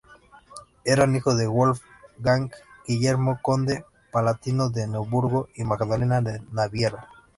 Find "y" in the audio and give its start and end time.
5.53-5.63